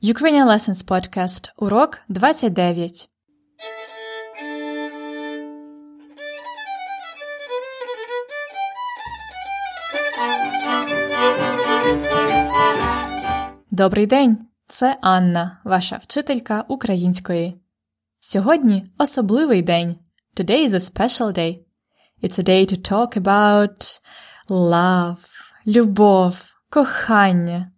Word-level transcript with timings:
Ukrainian 0.00 0.46
Lessons 0.46 0.84
Podcast. 0.84 1.50
Урок 1.56 1.98
29. 2.08 3.08
Добрий 13.70 14.06
день! 14.06 14.38
Це 14.66 14.96
Анна, 15.00 15.60
ваша 15.64 15.96
вчителька 15.96 16.64
української. 16.68 17.60
Сьогодні 18.20 18.86
особливий 18.98 19.62
день. 19.62 19.96
Today 20.36 20.68
is 20.68 20.70
a 20.70 20.92
special 20.92 21.32
day. 21.38 21.58
It's 22.22 22.38
a 22.38 22.48
day 22.48 22.72
to 22.72 22.92
talk 22.92 23.22
about 23.22 24.00
love, 24.50 25.52
любов, 25.66 26.54
кохання. 26.70 27.70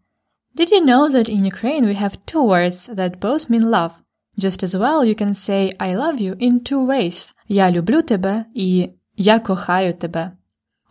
Did 0.56 0.72
you 0.72 0.82
know 0.82 1.10
that 1.10 1.28
in 1.28 1.44
Ukraine 1.44 1.86
we 1.86 1.96
have 1.96 2.26
two 2.26 2.42
words 2.42 2.88
that 2.88 3.20
both 3.20 3.50
mean 3.50 3.70
love? 3.70 4.02
Just 4.38 4.64
as 4.64 4.78
well 4.78 5.04
you 5.04 5.16
can 5.16 5.34
say 5.34 5.72
I 5.80 5.94
love 5.94 6.20
you 6.20 6.36
in 6.40 6.64
two 6.64 6.86
ways. 6.86 7.34
Я 7.50 7.72
люблю 7.72 8.02
тебе 8.02 8.46
і 8.56 8.90
я 9.18 9.40
кохаю 9.40 9.94
тебе. 9.94 10.32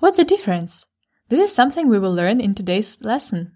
What's 0.01 0.19
the 0.19 0.25
difference? 0.25 0.87
This 1.31 1.41
is 1.41 1.55
something 1.55 1.89
we 1.89 1.99
will 1.99 2.15
learn 2.15 2.41
in 2.41 2.55
today's 2.55 3.01
lesson. 3.03 3.53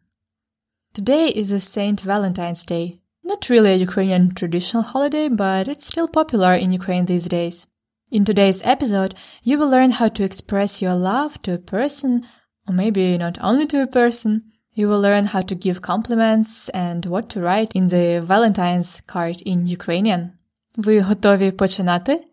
Today 0.94 1.28
is 1.28 1.52
a 1.52 1.60
Saint 1.60 2.00
Valentine's 2.00 2.64
Day. 2.64 3.00
Not 3.22 3.50
really 3.50 3.72
a 3.72 3.84
Ukrainian 3.88 4.32
traditional 4.34 4.82
holiday, 4.82 5.28
but 5.28 5.68
it's 5.68 5.86
still 5.86 6.08
popular 6.08 6.54
in 6.54 6.72
Ukraine 6.72 7.04
these 7.04 7.28
days. 7.28 7.66
In 8.10 8.24
today's 8.24 8.62
episode, 8.64 9.14
you 9.42 9.58
will 9.58 9.68
learn 9.68 9.90
how 9.90 10.08
to 10.08 10.24
express 10.24 10.80
your 10.80 10.94
love 10.94 11.42
to 11.42 11.52
a 11.52 11.58
person, 11.58 12.22
or 12.66 12.72
maybe 12.72 13.18
not 13.18 13.36
only 13.42 13.66
to 13.66 13.82
a 13.82 13.86
person, 13.86 14.32
you 14.78 14.88
will 14.88 15.00
learn 15.00 15.24
how 15.24 15.42
to 15.42 15.54
give 15.54 15.82
compliments 15.82 16.68
and 16.68 17.04
what 17.06 17.28
to 17.30 17.40
write 17.40 17.72
in 17.74 17.88
the 17.88 18.20
Valentine's 18.20 19.00
card 19.00 19.42
in 19.46 19.66
Ukrainian. 19.66 20.30
Ви 20.76 21.00
готові 21.00 21.50
починати? 21.52 22.24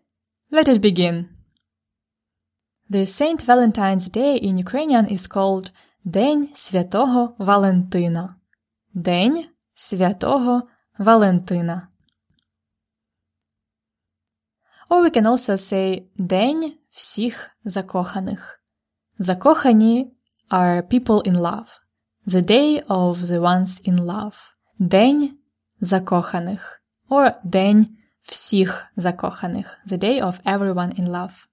Let 0.52 0.68
us 0.68 0.78
begin. 0.78 1.24
The 2.90 3.06
Saint 3.06 3.46
Valentine's 3.46 4.08
Day 4.08 4.38
in 4.48 4.56
Ukrainian 4.58 5.12
is 5.12 5.26
called 5.26 5.70
День 6.04 6.50
Святого 6.54 7.34
Валентина. 7.38 8.36
День 8.94 9.46
Святого 9.74 10.62
Валентина. 10.98 11.88
Or 14.88 15.02
we 15.02 15.10
can 15.10 15.26
also 15.26 15.56
say 15.56 16.02
День 16.16 16.72
всіх 16.90 17.50
закоханих. 17.64 18.60
Закохані 19.18 20.12
are 20.50 20.82
people 20.82 21.22
in 21.22 21.34
love. 21.34 21.79
The 22.26 22.42
Day 22.42 22.80
of 22.88 23.28
the 23.28 23.40
Ones 23.40 23.80
in 23.84 23.98
Love. 23.98 24.52
День 24.80 25.38
закоханих. 25.80 26.80
Or 27.08 27.34
День 27.44 27.96
всіх 28.28 28.86
закоханих. 28.96 29.66
The 29.86 29.98
Day 29.98 30.20
of 30.20 30.40
Everyone 30.44 30.92
in 30.98 31.06
Love. 31.06 31.48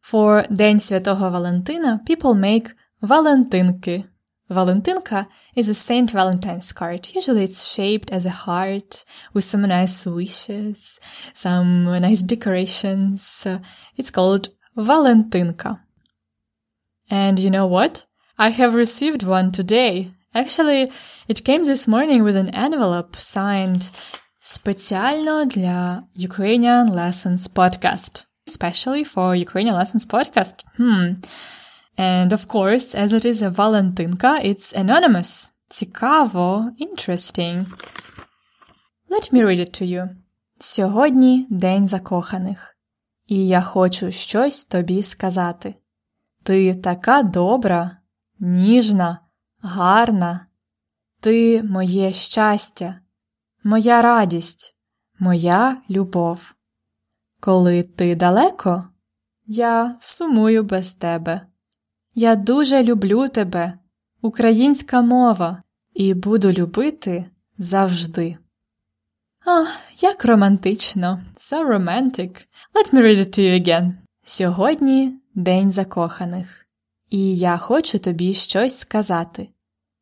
For 0.00 0.46
День 0.48 0.78
Святого 0.78 1.30
Валентина, 1.30 2.00
people 2.06 2.34
make 2.34 2.74
валентинки. 3.02 4.06
Valentinka 4.50 5.28
is 5.54 5.68
a 5.68 5.74
Saint 5.74 6.10
Valentine's 6.10 6.72
card. 6.72 7.08
Usually 7.14 7.44
it's 7.44 7.72
shaped 7.72 8.10
as 8.10 8.26
a 8.26 8.30
heart 8.30 9.04
with 9.32 9.44
some 9.44 9.62
nice 9.62 10.04
wishes, 10.06 10.98
some 11.32 11.84
nice 11.84 12.20
decorations. 12.22 13.46
It's 13.96 14.10
called 14.10 14.48
Valentinka. 14.76 15.80
And 17.08 17.38
you 17.38 17.50
know 17.50 17.66
what? 17.66 18.03
I 18.38 18.48
have 18.48 18.74
received 18.74 19.22
one 19.22 19.52
today. 19.52 20.12
Actually, 20.34 20.90
it 21.28 21.44
came 21.44 21.66
this 21.66 21.86
morning 21.86 22.22
with 22.22 22.36
an 22.36 22.48
envelope 22.54 23.16
signed 23.16 23.90
спеціально 24.38 25.46
для 25.46 26.02
Ukrainian 26.16 26.88
Lessons 26.88 27.48
Podcast. 27.48 28.24
Especially 28.48 29.04
for 29.04 29.34
Ukrainian 29.34 29.74
Lessons 29.74 30.06
Podcast. 30.06 30.56
Hmm. 30.78 31.06
And 31.98 32.32
of 32.32 32.46
course, 32.48 32.94
as 32.94 33.12
it 33.12 33.24
is 33.26 33.42
a 33.42 33.50
Valentinka, 33.50 34.32
it's 34.42 34.72
anonymous. 34.72 35.52
Цікаво, 35.68 36.70
interesting. 36.80 37.66
Let 39.10 39.32
me 39.32 39.42
read 39.42 39.58
it 39.58 39.82
to 39.82 39.84
you. 39.84 40.08
Сьогодні 40.58 41.46
День 41.50 41.88
закоханих, 41.88 42.76
і 43.26 43.48
я 43.48 43.60
хочу 43.60 44.10
щось 44.10 44.64
тобі 44.64 45.02
сказати. 45.02 45.74
Ти 46.42 46.74
така 46.74 47.22
добра, 47.22 47.96
Ніжна, 48.39 49.19
гарна. 49.61 50.45
Ти 51.19 51.63
моє 51.63 52.11
щастя, 52.11 52.99
моя 53.63 54.01
радість, 54.01 54.77
моя 55.19 55.81
любов. 55.89 56.55
Коли 57.39 57.83
ти 57.83 58.15
далеко, 58.15 58.89
я 59.45 59.97
сумую 60.01 60.63
без 60.63 60.93
тебе. 60.93 61.41
Я 62.15 62.35
дуже 62.35 62.83
люблю 62.83 63.27
тебе, 63.27 63.79
українська 64.21 65.01
мова, 65.01 65.63
і 65.93 66.13
буду 66.13 66.51
любити 66.51 67.25
завжди. 67.57 68.37
А, 69.45 69.65
як 69.99 70.25
романтично, 70.25 71.21
so 71.35 71.67
romantic. 71.67 72.45
Let 72.73 72.93
me 72.93 73.01
read 73.01 73.17
it 73.17 73.29
to 73.29 73.39
you 73.39 73.61
again. 73.61 73.93
Сьогодні 74.23 75.19
День 75.35 75.71
закоханих, 75.71 76.64
і 77.15 77.35
я 77.35 77.57
хочу 77.57 77.99
тобі 77.99 78.33
щось 78.33 78.77
сказати. 78.77 79.49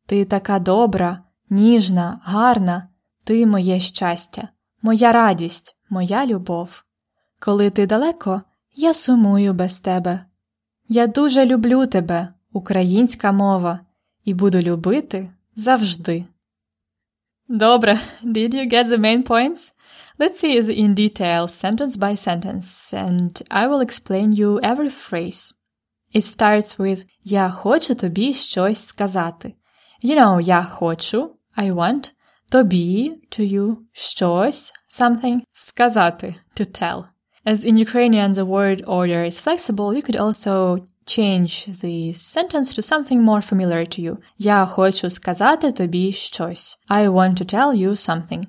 Ти 0.06 0.24
така 0.24 0.58
добра, 0.58 1.22
ніжна, 1.50 2.20
гарна, 2.24 2.88
ти 3.24 3.46
моє 3.46 3.80
щастя, 3.80 4.48
моя 4.82 5.12
радість, 5.12 5.76
моя 5.90 6.26
любов. 6.26 6.84
Коли 7.40 7.70
ти 7.70 7.86
далеко, 7.86 8.42
я 8.74 8.94
сумую 8.94 9.54
без 9.54 9.80
тебе. 9.80 10.24
Я 10.88 11.06
дуже 11.06 11.44
люблю 11.44 11.86
тебе, 11.86 12.28
українська 12.52 13.32
мова, 13.32 13.80
і 14.24 14.34
буду 14.34 14.60
любити 14.60 15.30
завжди. 15.54 16.24
Добре, 17.48 18.00
did 18.24 18.54
you 18.54 18.72
get 18.72 18.86
the 18.86 18.98
main 18.98 19.26
points? 19.26 19.72
Let's 20.18 20.44
see 20.44 20.60
it 20.60 20.68
in 20.68 20.94
detail, 20.94 21.42
sentence 21.46 21.96
by 21.96 22.16
sentence, 22.28 22.94
and 23.06 23.32
I 23.50 23.68
will 23.68 23.82
explain 23.88 24.28
you 24.32 24.60
every 24.60 24.90
phrase. 24.90 25.63
It 26.13 26.23
starts 26.23 26.77
with 26.77 27.05
Я 27.23 27.49
хочу 27.49 27.95
тобі 27.95 28.33
щось 28.33 28.85
сказати. 28.85 29.53
You 30.03 30.15
know, 30.17 30.41
я 30.41 30.63
хочу, 30.63 31.29
I 31.57 31.73
want, 31.73 32.13
тобі, 32.51 33.11
to 33.31 33.53
you, 33.53 33.75
щось, 33.91 34.73
something, 34.89 35.39
сказати, 35.49 36.35
to 36.57 36.81
tell. 36.81 37.03
As 37.45 37.63
in 37.65 37.77
Ukrainian 37.77 38.31
the 38.31 38.45
word 38.45 38.83
order 38.85 39.23
is 39.23 39.39
flexible, 39.39 39.93
you 39.93 40.01
could 40.01 40.19
also 40.25 40.55
change 41.05 41.51
the 41.83 42.13
sentence 42.13 42.73
to 42.73 42.81
something 42.81 43.19
more 43.21 43.41
familiar 43.41 43.85
to 43.85 43.99
you. 44.01 44.17
Я 44.37 44.65
хочу 44.65 45.09
сказати 45.09 45.71
тобі 45.71 46.11
щось. 46.11 46.79
I 46.89 47.07
want 47.07 47.33
to 47.41 47.45
tell 47.55 47.75
you 47.75 47.91
something. 47.91 48.43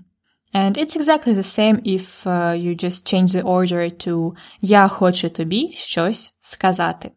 And 0.55 0.73
it's 0.79 0.97
exactly 0.97 1.35
the 1.35 1.49
same 1.59 1.77
if 1.85 2.27
uh, 2.27 2.55
you 2.65 2.75
just 2.85 3.07
change 3.07 3.31
the 3.33 3.43
order 3.43 3.91
to 4.07 4.33
Я 4.61 4.89
хочу 4.89 5.31
тобі 5.31 5.73
щось 5.75 6.35
сказати. 6.41 7.11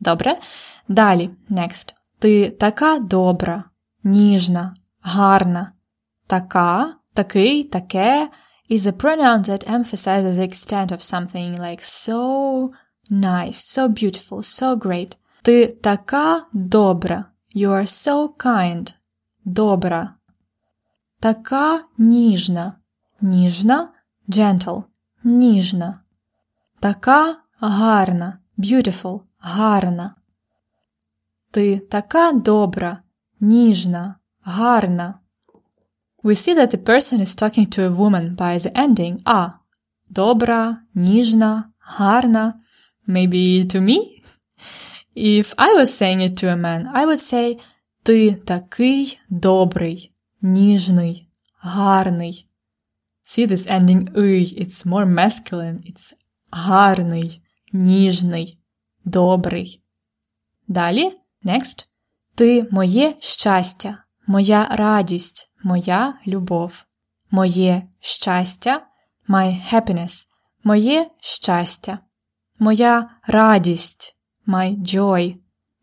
Добре? 0.00 0.38
Далі, 0.88 1.30
next. 1.50 1.94
Ти 2.18 2.50
така 2.50 2.98
добра, 2.98 3.64
ніжна, 4.04 4.74
гарна. 5.02 5.72
Така, 6.26 6.94
такий, 7.14 7.64
таке– 7.64 8.28
is 8.68 8.86
a 8.86 8.92
pronoun 8.92 9.42
that 9.44 9.64
emphasizes 9.66 10.36
the 10.36 10.42
extent 10.42 10.92
of 10.92 11.02
something 11.02 11.58
like 11.58 11.82
so 11.82 12.72
nice, 13.10 13.58
so 13.58 13.88
beautiful, 13.88 14.42
so 14.42 14.76
great. 14.76 15.16
Ти 15.42 15.66
така 15.66 16.46
добра. 16.52 17.24
You 17.56 17.68
are 17.68 17.86
so 17.86 18.28
kind. 18.36 18.94
Добра. 19.44 20.14
Така 21.20 21.84
ніжна. 21.98 22.72
Ніжна, 23.20 23.88
gentle. 24.28 24.84
Ніжна. 25.24 26.00
Така 26.80 27.36
гарна. 27.58 28.38
Beautiful. 28.58 29.20
Гарна. 29.39 30.15
Ти 31.51 31.79
така 31.79 32.31
добра, 32.31 33.01
ніжна, 33.41 34.15
гарна. 34.41 35.19
We 36.23 36.35
see 36.35 36.55
that 36.55 36.75
the 36.75 36.83
person 36.83 37.19
is 37.19 37.33
talking 37.41 37.67
to 37.75 37.79
a 37.89 37.95
woman 38.01 38.35
by 38.35 38.57
the 38.57 38.71
ending 38.75 39.17
a. 39.25 39.49
Добра, 40.09 40.77
ніжна, 40.95 41.71
гарна. 41.79 42.53
Maybe 43.07 43.65
to 43.65 43.79
me? 43.81 43.97
If 45.15 45.55
I 45.57 45.69
was 45.79 45.89
saying 45.99 46.21
it 46.21 46.35
to 46.41 46.47
a 46.47 46.55
man, 46.55 46.81
I 46.95 47.05
would 47.05 47.19
say 47.33 47.59
Ти 48.03 48.31
такий 48.31 49.19
добрий, 49.29 50.11
ніжний, 50.41 51.27
гарний. 51.59 52.47
See 53.23 53.47
this 53.47 53.67
ending 53.67 54.11
ый, 54.13 54.61
it's 54.61 54.85
more 54.85 55.05
masculine, 55.05 55.79
it's 55.91 56.13
гарний, 56.51 57.41
ніжний, 57.73 58.59
Добрий. 59.06 59.82
Далі, 60.68 61.20
next. 61.44 61.86
Ти 62.34 62.68
моє 62.70 63.14
щастя, 63.20 64.04
моя 64.26 64.64
радість, 64.70 65.52
моя 65.64 66.14
любов. 66.26 66.84
Моє 67.30 67.82
щастя, 68.00 68.86
my 69.28 69.72
happiness. 69.72 70.28
Моє 70.64 71.06
щастя. 71.20 71.98
Моя 72.58 73.10
радість, 73.26 74.16
my 74.46 74.78
joy. 74.78 75.36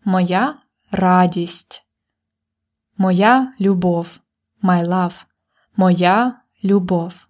Моя 0.06 0.56
радість. 0.92 1.86
Моя 2.98 3.54
любов, 3.60 4.20
my 4.64 4.86
love. 4.86 5.26
Моя 5.76 6.42
любов. 6.64 7.28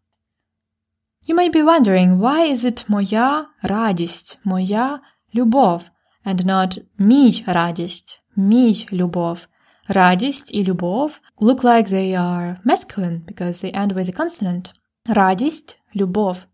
You 1.27 1.35
might 1.35 1.53
be 1.53 1.63
wondering 1.63 2.19
why 2.19 2.51
is 2.51 2.65
it 2.65 2.85
моя 2.87 3.45
радість, 3.61 4.39
моя 4.43 4.99
любов, 5.34 5.90
and 6.24 6.44
not 6.44 6.78
мій 6.98 7.44
радість, 7.46 8.20
мій 8.36 8.86
любов. 8.92 9.48
Радість 9.88 10.54
і 10.54 10.64
любов 10.64 11.20
look 11.40 11.62
like 11.64 11.88
they 11.88 12.12
are 12.12 12.56
masculine 12.64 13.20
because 13.24 13.64
they 13.64 13.72
end 13.74 13.92
with 13.92 14.08
a 14.08 14.24
consonant. 14.24 14.72
Радість, 15.06 15.80
любов. 15.96 16.46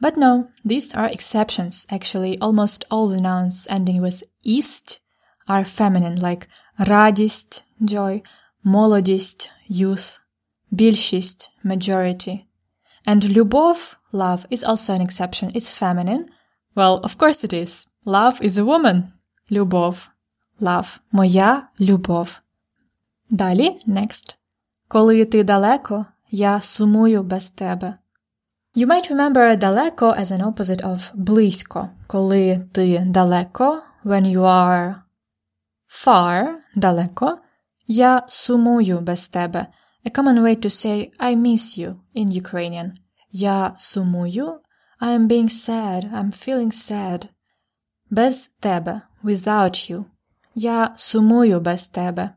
But 0.00 0.16
no, 0.16 0.48
these 0.64 0.94
are 0.94 1.08
exceptions. 1.08 1.86
Actually, 1.90 2.38
almost 2.40 2.84
all 2.90 3.08
the 3.08 3.22
nouns 3.22 3.66
ending 3.70 4.00
with 4.02 4.22
ist 4.44 5.00
are 5.48 5.64
feminine, 5.64 6.20
like 6.20 6.48
радість, 6.78 7.64
joy, 7.80 8.22
молодість, 8.62 9.50
youth, 9.70 10.20
більшість, 10.70 11.50
majority. 11.64 12.44
And 13.06 13.28
любов, 13.28 13.98
love, 14.12 14.46
is 14.50 14.64
also 14.64 14.92
an 14.94 15.00
exception. 15.00 15.50
It's 15.54 15.70
feminine. 15.70 16.26
Well, 16.74 17.00
of 17.02 17.16
course 17.18 17.44
it 17.44 17.52
is. 17.52 17.86
Love 18.06 18.36
is 18.42 18.58
a 18.58 18.64
woman. 18.64 19.02
Любов. 19.50 20.10
Love. 20.60 20.98
Моя 21.12 21.68
любов. 21.80 22.40
Далі, 23.30 23.70
next. 23.88 24.36
Коли 24.88 25.24
ти 25.24 25.44
далеко, 25.44 26.06
я 26.30 26.60
сумую 26.60 27.22
без 27.22 27.50
тебе. 27.50 27.94
You 28.76 28.86
might 28.86 29.10
remember 29.10 29.56
далеко 29.56 30.06
as 30.06 30.30
an 30.32 30.42
opposite 30.42 30.82
of 30.82 31.12
близько. 31.14 31.90
Коли 32.06 32.68
ти 32.72 33.02
далеко, 33.06 33.82
when 34.04 34.24
you 34.24 34.42
are 34.42 34.94
far, 35.88 36.56
далеко, 36.74 37.38
я 37.86 38.24
сумую 38.26 39.00
без 39.00 39.28
тебе. 39.28 39.66
A 40.04 40.10
common 40.10 40.42
way 40.42 40.54
to 40.54 40.68
say 40.68 41.10
I 41.18 41.34
miss 41.34 41.78
you 41.78 41.96
in 42.14 42.30
Ukrainian. 42.30 42.92
Я 43.30 43.74
сумую. 43.76 44.60
I 45.00 45.10
am 45.16 45.26
being 45.26 45.48
sad. 45.48 46.04
I'm 46.12 46.30
feeling 46.30 46.70
sad. 46.70 47.28
Без 48.10 48.50
тебе. 48.60 49.02
Without 49.22 49.90
you. 49.90 50.04
Я 50.54 50.94
сумую 50.96 51.60
без 51.60 51.88
тебе. 51.88 52.30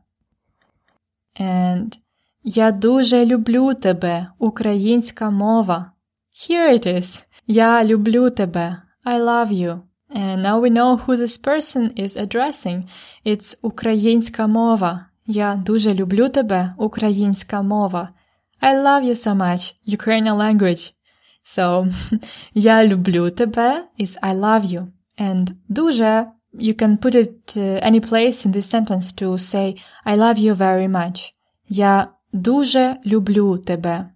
And 1.38 1.98
Я 2.42 2.70
дуже 2.70 3.24
люблю 3.24 3.74
тебе. 3.74 4.26
Українська 4.38 5.30
мова. 5.30 5.92
Here 6.34 6.72
it 6.72 6.86
is. 6.86 7.26
Я 7.46 7.84
люблю 7.84 8.30
тебе. 8.30 8.76
I 9.04 9.20
love 9.20 9.50
you. 9.52 9.80
And 10.14 10.42
now 10.42 10.60
we 10.60 10.70
know 10.70 10.96
who 10.96 11.16
this 11.16 11.36
person 11.36 11.92
is 11.94 12.16
addressing. 12.16 12.82
It's 13.26 13.58
українська 13.62 14.46
мова. 14.46 15.06
Я 15.26 15.62
дуже 15.66 15.94
люблю 15.94 16.28
тебе. 16.28 16.74
Українська 16.78 17.62
мова. 17.62 18.08
I 18.62 18.74
love 18.74 19.04
you 19.04 19.14
so 19.14 19.34
much. 19.34 19.74
Ukrainian 19.86 20.36
language. 20.36 20.92
So, 21.44 21.92
я 22.54 22.86
люблю 22.86 23.30
тебе 23.30 23.84
is 24.00 24.18
I 24.22 24.34
love 24.34 24.64
you. 24.64 24.86
And 25.19 25.55
дуже, 25.69 26.27
you 26.53 26.73
can 26.73 26.97
put 26.97 27.15
it 27.15 27.57
uh, 27.57 27.79
any 27.81 27.99
place 27.99 28.45
in 28.45 28.51
this 28.51 28.69
sentence 28.69 29.11
to 29.13 29.37
say 29.37 29.75
I 30.05 30.15
love 30.15 30.37
you 30.37 30.53
very 30.53 30.87
much. 30.87 31.33
Я 31.67 32.07
дуже 32.31 32.97
люблю 33.05 33.57
тебе. 33.57 34.09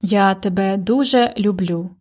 Я 0.00 0.34
тебе 0.34 0.76
дуже 0.76 1.32
люблю. 1.36 1.96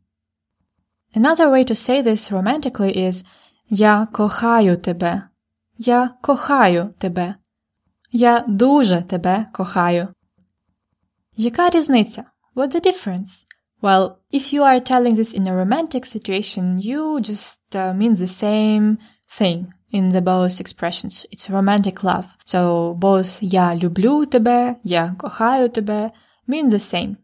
Another 1.16 1.50
way 1.50 1.64
to 1.64 1.76
say 1.76 2.02
this 2.02 2.32
romantically 2.32 2.96
is 2.96 3.26
Я 3.70 4.08
кохаю 4.12 4.78
тебе. 4.78 5.30
Я 5.78 6.16
кохаю 6.22 6.92
тебе. 7.00 7.36
Я 8.12 8.44
дуже 8.48 9.02
тебе 9.02 9.46
кохаю. 9.54 10.08
Яка 11.36 11.70
різниця? 11.70 12.26
What's 12.56 12.76
the 12.76 12.86
difference? 12.86 13.46
Well, 13.81 14.21
if 14.31 14.53
you 14.53 14.63
are 14.63 14.81
telling 14.81 15.17
this 15.17 15.35
in 15.35 15.47
a 15.47 15.55
romantic 15.55 16.07
situation, 16.07 16.81
you 16.81 17.21
just 17.21 17.77
uh, 17.77 17.93
mean 17.93 18.15
the 18.17 18.27
same 18.27 18.99
thing 19.29 19.75
in 19.91 20.09
the 20.09 20.23
both 20.23 20.59
expressions. 20.59 21.27
It's 21.31 21.51
romantic 21.51 22.03
love. 22.03 22.37
So 22.45 22.95
both 22.99 23.43
я 23.43 23.75
люблю 23.75 24.25
тебе, 24.25 24.77
я 24.85 25.15
кохаю 25.19 25.69
тебе 25.69 26.13
mean 26.49 26.71
the 26.71 26.79
same 26.79 27.19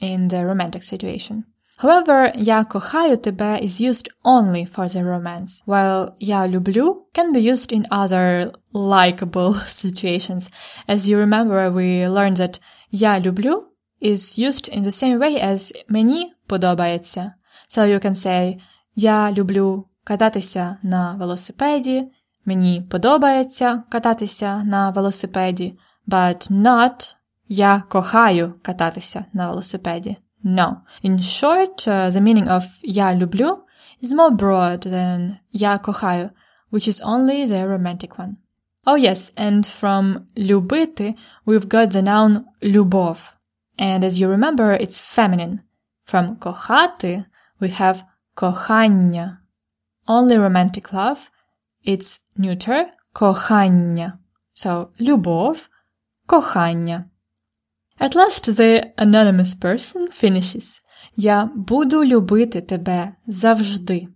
in 0.00 0.28
the 0.28 0.46
romantic 0.46 0.82
situation. 0.82 1.44
However, 1.78 2.30
я 2.36 2.64
кохаю 2.64 3.16
тебе 3.16 3.58
is 3.60 3.80
used 3.80 4.08
only 4.24 4.64
for 4.64 4.86
the 4.86 5.02
romance, 5.04 5.62
while 5.66 6.14
я 6.18 6.46
люблю 6.46 7.08
can 7.12 7.32
be 7.32 7.40
used 7.40 7.72
in 7.72 7.86
other 7.90 8.52
likable 8.72 9.52
situations. 9.66 10.48
As 10.86 11.08
you 11.08 11.18
remember, 11.18 11.70
we 11.70 12.06
learned 12.08 12.36
that 12.36 12.60
я 12.90 13.18
люблю 13.18 13.67
is 14.02 14.38
used 14.38 14.68
in 14.76 14.82
the 14.82 14.90
same 14.90 15.18
way 15.18 15.44
as 15.52 15.72
мені 15.88 16.32
подобається. 16.46 17.32
So 17.68 17.86
you 17.86 18.06
can 18.06 18.14
say 18.14 18.60
я 18.94 19.32
люблю 19.32 19.84
кататися 20.04 20.76
на 20.82 21.12
велосипеді, 21.12 22.04
мені 22.44 22.82
подобається 22.90 23.82
кататися 23.88 24.64
на 24.64 24.90
велосипеді, 24.90 25.78
but 26.08 26.50
not 26.52 27.16
я 27.48 27.82
кохаю 27.88 28.54
кататися 28.62 29.24
на 29.32 29.50
велосипеді. 29.50 30.16
No. 30.44 30.76
In 31.02 31.18
short, 31.18 31.88
uh, 31.88 32.10
the 32.10 32.20
meaning 32.20 32.48
of 32.48 32.62
я 32.82 33.14
люблю 33.14 33.64
is 34.02 34.12
more 34.12 34.30
broad 34.30 34.86
than 34.86 35.36
я 35.52 35.78
кохаю, 35.78 36.30
which 36.70 36.86
is 36.88 37.00
only 37.02 37.46
the 37.46 37.66
romantic 37.66 38.18
one. 38.18 38.36
Oh 38.86 38.96
yes, 38.96 39.32
and 39.36 39.64
from 39.64 40.26
любити 40.36 41.14
we've 41.46 41.68
got 41.68 41.90
the 41.90 42.02
noun 42.02 42.44
любов. 42.62 43.36
And 43.79 44.03
as 44.03 44.19
you 44.19 44.27
remember, 44.27 44.73
it's 44.73 44.99
feminine. 44.99 45.61
From 46.03 46.35
кохати, 46.35 47.25
we 47.61 47.69
have 47.69 48.03
кохання. 48.33 49.37
Only 50.07 50.37
romantic 50.37 50.91
love. 50.91 51.29
It's 51.85 52.19
neuter, 52.37 52.85
кохання. 53.13 54.19
So, 54.53 54.87
любов, 54.99 55.69
кохання. 56.25 57.05
At 57.99 58.15
last 58.15 58.55
the 58.55 58.83
anonymous 58.97 59.55
person 59.55 60.09
finishes. 60.11 60.81
Я 61.15 61.49
буду 61.55 62.03
любити 62.03 62.61
тебе 62.61 63.13
завжди. 63.27 64.07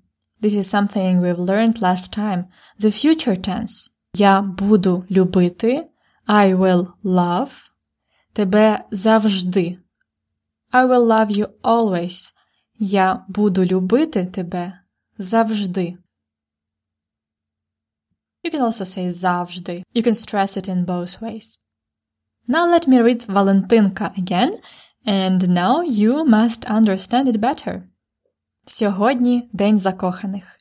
This 0.42 0.58
is 0.58 0.68
something 0.68 1.22
we've 1.22 1.46
learned 1.46 1.82
last 1.82 2.18
time. 2.18 2.44
The 2.80 2.92
future 2.92 3.38
tense. 3.38 3.92
Я 4.16 4.42
буду 4.42 5.06
любити. 5.12 5.84
I 6.28 6.56
will 6.56 6.88
love. 7.04 7.73
Тебе 8.34 8.84
завжди. 8.92 9.80
I 10.72 10.86
will 10.88 11.06
love 11.06 11.30
you 11.30 11.48
always. 11.64 12.34
Я 12.80 13.26
буду 13.28 13.66
любити 13.66 14.26
тебе 14.26 14.80
завжди. 15.18 15.98
You 18.44 18.52
can 18.52 18.62
also 18.62 18.86
say 18.86 19.10
завжди. 19.10 19.84
You 19.96 20.02
can 20.04 20.14
stress 20.14 20.58
it 20.58 20.68
in 20.68 20.86
both 20.86 21.22
ways. 21.22 21.60
Now 22.48 22.66
let 22.66 22.88
me 22.88 23.00
read 23.02 23.26
Валентинка 23.28 24.12
again, 24.18 24.52
and 25.06 25.48
now 25.48 25.82
you 25.82 26.26
must 26.26 26.66
understand 26.66 27.28
it 27.28 27.38
better. 27.38 27.84
Сьогодні 28.66 29.50
день 29.54 29.80
закоханих. 29.80 30.58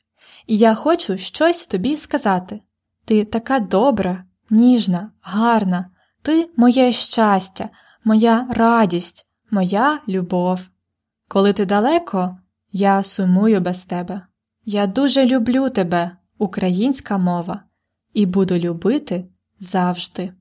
І 0.47 0.57
я 0.57 0.75
хочу 0.75 1.17
щось 1.17 1.67
тобі 1.67 1.97
сказати. 1.97 2.61
Ти 3.05 3.25
така 3.25 3.59
добра, 3.59 4.25
ніжна, 4.49 5.11
гарна, 5.21 5.89
ти 6.23 6.49
моє 6.57 6.91
щастя, 6.91 7.69
моя 8.03 8.47
радість, 8.49 9.25
моя 9.51 9.99
любов. 10.07 10.69
Коли 11.27 11.53
ти 11.53 11.65
далеко, 11.65 12.37
я 12.71 13.03
сумую 13.03 13.61
без 13.61 13.85
тебе. 13.85 14.21
Я 14.65 14.87
дуже 14.87 15.25
люблю 15.25 15.69
тебе, 15.69 16.11
українська 16.37 17.17
мова, 17.17 17.63
і 18.13 18.25
буду 18.25 18.57
любити 18.57 19.25
завжди. 19.59 20.33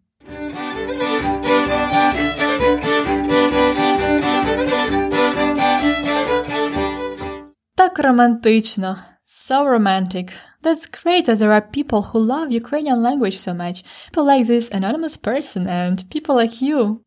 Так 7.75 7.99
романтично. 7.99 8.99
So 9.27 9.79
romantic. 9.79 10.31
That's 10.62 10.86
great 10.86 11.26
that 11.26 11.40
there 11.40 11.52
are 11.52 11.62
people 11.62 12.02
who 12.04 12.20
love 12.20 12.52
Ukrainian 12.52 13.02
language 13.02 13.38
so 13.38 13.54
much. 13.54 13.84
People 14.08 14.26
like 14.26 14.48
this 14.48 14.70
anonymous 14.72 15.18
person 15.18 15.68
and 15.68 16.10
people 16.10 16.36
like 16.36 16.62
you. 16.62 17.04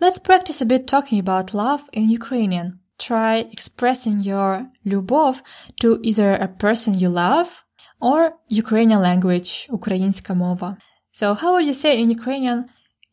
Let's 0.00 0.18
practice 0.18 0.60
a 0.60 0.66
bit 0.66 0.86
talking 0.86 1.18
about 1.18 1.54
love 1.54 1.82
in 1.92 2.10
Ukrainian. 2.10 2.80
Try 2.98 3.34
expressing 3.56 4.20
your 4.20 4.70
любов 4.84 5.42
to 5.80 5.98
either 6.02 6.34
a 6.34 6.48
person 6.48 6.98
you 6.98 7.08
love 7.08 7.64
or 8.00 8.34
Ukrainian 8.48 9.00
language, 9.00 9.68
українська 9.70 10.34
мова. 10.34 10.76
So 11.12 11.34
how 11.34 11.52
would 11.52 11.66
you 11.66 11.74
say 11.74 11.92
in 12.02 12.10
Ukrainian, 12.10 12.64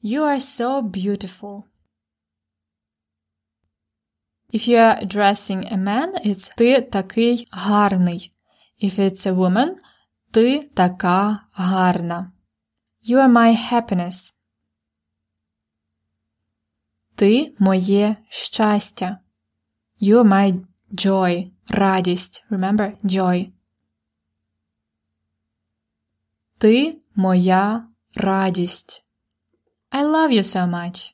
you 0.01 0.23
are 0.23 0.39
so 0.39 0.81
beautiful? 0.81 1.65
If 4.51 4.67
you 4.67 4.77
are 4.77 4.97
addressing 5.05 5.61
a 5.71 5.77
man, 5.77 6.09
it's 6.25 6.55
ти 6.55 6.81
такий 6.81 7.47
гарний. 7.51 8.31
If 8.81 8.99
it's 8.99 9.27
a 9.27 9.33
woman, 9.35 9.75
ти 10.31 10.59
така 10.59 11.45
гарна. 11.53 12.31
You 13.09 13.17
are 13.17 13.33
my 13.33 13.71
happiness. 13.71 14.33
Ти 17.15 17.55
моє 17.59 18.15
щастя. 18.29 19.19
You 20.01 20.23
are 20.23 20.27
my 20.27 20.65
joy. 20.91 21.51
Радість. 21.69 22.45
Remember? 22.51 23.03
Joy. 23.03 23.51
Ти 26.57 27.01
моя 27.15 27.87
радість. 28.15 29.05
I 29.91 30.03
love 30.03 30.31
you 30.31 30.43
so 30.43 30.69
much. 30.69 31.13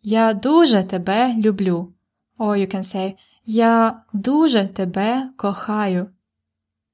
Я 0.00 0.32
дуже 0.34 0.84
тебе 0.84 1.34
люблю. 1.34 1.94
Or 2.38 2.56
you 2.56 2.74
can 2.74 2.82
say 2.82 3.16
Я 3.51 4.03
дуже 4.13 4.67
тебе 4.67 5.31
кохаю. 5.35 6.13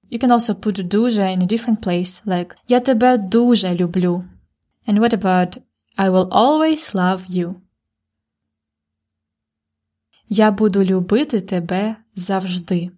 You 0.10 0.20
can 0.20 0.32
also 0.32 0.54
put 0.54 0.88
дуже 0.88 1.22
in 1.22 1.42
a 1.42 1.46
different 1.46 1.82
place, 1.82 2.26
like 2.26 2.56
Я 2.68 2.80
тебе 2.80 3.18
дуже 3.18 3.76
люблю. 3.76 4.24
And 4.88 5.00
what 5.00 5.14
about 5.14 5.62
I 5.98 6.10
will 6.10 6.30
always 6.30 6.94
love 6.94 7.28
you? 7.28 7.56
Я 10.30 10.52
буду 10.52 10.84
любити 10.84 11.42
тебе 11.42 11.96
завжди. 12.14 12.92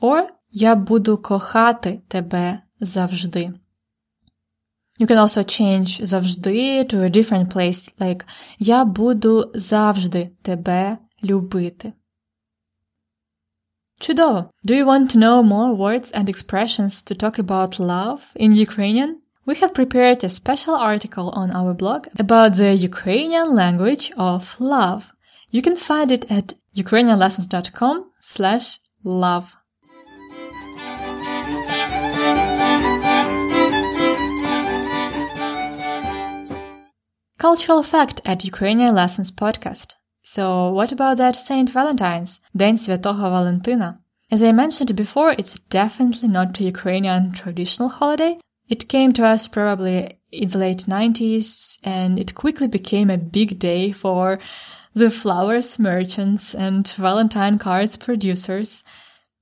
Or 0.00 0.22
Я 0.50 0.74
буду 0.74 1.18
кохати 1.18 2.02
тебе 2.08 2.60
завжди. 2.80 3.52
You 4.98 5.06
can 5.06 5.18
also 5.18 5.44
change 5.44 6.04
завжди 6.04 6.84
to 6.84 7.02
a 7.02 7.10
different 7.10 7.52
place, 7.54 7.98
like 7.98 8.24
Я 8.58 8.84
буду 8.84 9.50
завжди 9.54 10.30
тебе 10.42 10.98
любити. 11.22 11.92
Чудово! 14.01 14.49
Do 14.65 14.75
you 14.75 14.85
want 14.85 15.11
to 15.11 15.17
know 15.17 15.43
more 15.43 15.73
words 15.75 16.09
and 16.11 16.29
expressions 16.29 17.01
to 17.03 17.15
talk 17.15 17.37
about 17.37 17.79
love 17.79 18.31
in 18.35 18.55
Ukrainian? 18.55 19.21
We 19.45 19.55
have 19.55 19.73
prepared 19.73 20.23
a 20.23 20.29
special 20.29 20.75
article 20.75 21.29
on 21.31 21.51
our 21.51 21.73
blog 21.73 22.07
about 22.17 22.55
the 22.55 22.73
Ukrainian 22.75 23.53
language 23.53 24.11
of 24.17 24.55
love. 24.59 25.11
You 25.51 25.61
can 25.61 25.75
find 25.75 26.11
it 26.11 26.23
at 26.31 26.53
ukrainianlessons.com 26.75 28.05
slash 28.19 28.79
love. 29.03 29.57
Cultural 37.37 37.83
fact 37.83 38.21
at 38.25 38.45
Ukrainian 38.45 38.93
Lessons 38.93 39.31
podcast. 39.31 39.95
So 40.23 40.69
what 40.69 40.91
about 40.91 41.17
that 41.17 41.35
Saint 41.35 41.69
Valentine's, 41.69 42.41
День 42.55 42.77
Святого 42.77 43.29
Валентина? 43.31 43.99
As 44.31 44.43
I 44.43 44.51
mentioned 44.51 44.95
before, 44.95 45.31
it's 45.31 45.57
definitely 45.57 46.29
not 46.29 46.59
a 46.59 46.63
Ukrainian 46.63 47.31
traditional 47.31 47.89
holiday. 47.89 48.37
It 48.67 48.87
came 48.87 49.11
to 49.13 49.25
us 49.25 49.47
probably 49.47 50.19
in 50.31 50.47
the 50.49 50.59
late 50.59 50.85
90s 50.87 51.79
and 51.83 52.19
it 52.19 52.35
quickly 52.35 52.67
became 52.67 53.09
a 53.09 53.17
big 53.17 53.57
day 53.57 53.91
for 53.91 54.39
the 54.93 55.09
flowers 55.09 55.79
merchants 55.79 56.53
and 56.53 56.87
Valentine 56.87 57.57
cards 57.57 57.97
producers. 57.97 58.83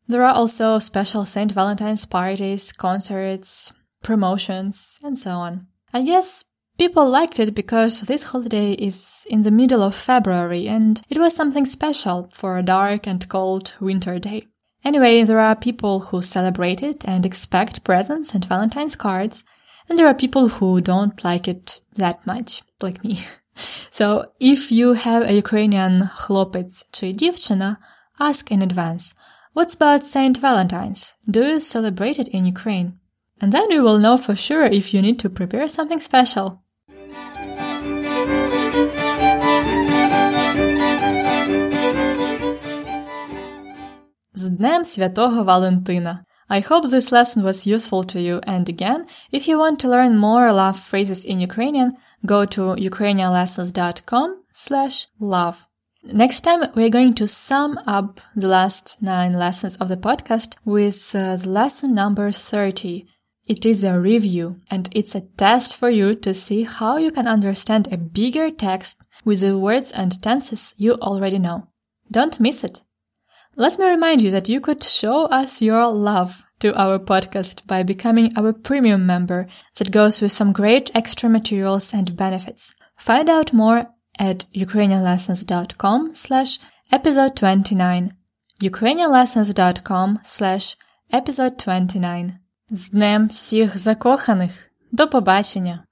There 0.07 0.23
are 0.23 0.33
also 0.33 0.79
special 0.79 1.25
St. 1.25 1.51
Valentine's 1.51 2.05
parties, 2.05 2.71
concerts, 2.71 3.73
promotions, 4.03 5.01
and 5.03 5.17
so 5.17 5.31
on. 5.31 5.67
I 5.93 6.03
guess 6.03 6.45
People 6.82 7.08
liked 7.08 7.38
it 7.38 7.54
because 7.54 8.00
this 8.00 8.24
holiday 8.24 8.72
is 8.72 9.24
in 9.30 9.42
the 9.42 9.52
middle 9.52 9.84
of 9.84 9.94
February 9.94 10.66
and 10.66 11.00
it 11.08 11.16
was 11.16 11.32
something 11.32 11.64
special 11.64 12.28
for 12.32 12.58
a 12.58 12.62
dark 12.64 13.06
and 13.06 13.28
cold 13.28 13.76
winter 13.80 14.18
day. 14.18 14.48
Anyway, 14.84 15.22
there 15.22 15.38
are 15.38 15.54
people 15.54 16.00
who 16.00 16.20
celebrate 16.20 16.82
it 16.82 17.04
and 17.04 17.24
expect 17.24 17.84
presents 17.84 18.34
and 18.34 18.44
Valentine's 18.44 18.96
cards, 18.96 19.44
and 19.88 19.96
there 19.96 20.08
are 20.08 20.12
people 20.12 20.48
who 20.48 20.80
don't 20.80 21.22
like 21.22 21.46
it 21.46 21.82
that 21.94 22.26
much, 22.26 22.64
like 22.80 23.04
me. 23.04 23.20
So 23.90 24.24
if 24.40 24.72
you 24.72 24.94
have 24.94 25.22
a 25.22 25.34
Ukrainian 25.34 26.08
chlopic 26.16 26.84
czy 26.90 27.12
dziewczyna, 27.12 27.76
ask 28.18 28.50
in 28.50 28.60
advance, 28.60 29.14
what's 29.54 29.76
about 29.76 30.04
Saint 30.04 30.36
Valentine's? 30.38 31.14
Do 31.30 31.44
you 31.44 31.60
celebrate 31.60 32.18
it 32.18 32.28
in 32.28 32.44
Ukraine? 32.44 32.98
And 33.40 33.52
then 33.52 33.70
you 33.70 33.84
will 33.84 34.00
know 34.00 34.16
for 34.16 34.34
sure 34.34 34.64
if 34.64 34.92
you 34.92 35.00
need 35.00 35.20
to 35.20 35.30
prepare 35.30 35.68
something 35.68 36.00
special. 36.00 36.61
З 44.41 44.49
Днем 44.49 44.85
Святого 44.85 45.43
Валентина! 45.43 46.25
I 46.49 46.61
hope 46.61 46.89
this 46.89 47.11
lesson 47.11 47.43
was 47.43 47.67
useful 47.67 48.03
to 48.05 48.19
you 48.21 48.39
and 48.47 48.69
again, 48.69 49.05
if 49.31 49.47
you 49.47 49.57
want 49.57 49.79
to 49.79 49.89
learn 49.89 50.17
more 50.17 50.51
love 50.53 50.77
phrases 50.77 51.25
in 51.25 51.39
Ukrainian, 51.39 51.89
go 52.25 52.45
to 52.45 52.75
ukrainianlessons.com 52.89 54.29
slash 54.51 55.07
love. 55.19 55.57
Next 56.03 56.41
time, 56.41 56.61
we're 56.75 56.97
going 56.97 57.15
to 57.15 57.27
sum 57.27 57.79
up 57.85 58.21
the 58.35 58.47
last 58.47 59.01
nine 59.01 59.33
lessons 59.33 59.75
of 59.77 59.89
the 59.89 59.97
podcast 59.97 60.55
with 60.63 60.99
uh, 61.13 61.35
the 61.35 61.49
lesson 61.49 61.93
number 61.93 62.31
30. 62.31 63.05
It 63.45 63.65
is 63.65 63.83
a 63.83 63.99
review 63.99 64.61
and 64.71 64.87
it's 64.93 65.15
a 65.15 65.27
test 65.37 65.75
for 65.75 65.89
you 65.89 66.15
to 66.15 66.33
see 66.33 66.63
how 66.63 66.97
you 66.97 67.11
can 67.11 67.27
understand 67.27 67.91
a 67.91 67.97
bigger 67.97 68.49
text 68.51 69.03
with 69.25 69.41
the 69.41 69.57
words 69.57 69.91
and 69.91 70.21
tenses 70.21 70.73
you 70.77 70.93
already 70.93 71.39
know. 71.39 71.67
Don't 72.09 72.39
miss 72.39 72.63
it. 72.63 72.83
Let 73.55 73.79
me 73.79 73.85
remind 73.85 74.21
you 74.21 74.31
that 74.31 74.49
you 74.49 74.61
could 74.61 74.83
show 74.83 75.25
us 75.25 75.61
your 75.61 75.87
love 75.87 76.45
to 76.59 76.75
our 76.79 76.99
podcast 76.99 77.65
by 77.65 77.83
becoming 77.83 78.31
our 78.37 78.53
premium 78.53 79.05
member 79.05 79.47
that 79.77 79.91
goes 79.91 80.21
with 80.21 80.31
some 80.31 80.53
great 80.53 80.91
extra 80.95 81.29
materials 81.29 81.93
and 81.93 82.15
benefits. 82.15 82.75
Find 82.97 83.29
out 83.29 83.53
more 83.53 83.87
at 84.19 84.45
ukrainianlessons.com 84.55 86.13
slash 86.13 86.59
episode 86.91 87.35
29 87.35 88.13
ukrainianlessons.com 88.61 90.19
slash 90.23 90.75
episode 91.13 91.57
29 91.57 92.33
З 92.69 92.89
Днем 92.89 93.27
всіх 93.27 93.77
закоханих! 93.77 94.71
До 94.91 95.07
побачення! 95.07 95.83